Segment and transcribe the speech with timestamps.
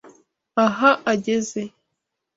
[0.65, 1.61] Aha ageze.